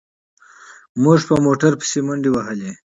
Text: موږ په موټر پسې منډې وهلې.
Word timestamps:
موږ 1.03 1.19
په 1.27 1.35
موټر 1.45 1.71
پسې 1.79 1.99
منډې 2.05 2.29
وهلې. 2.31 2.71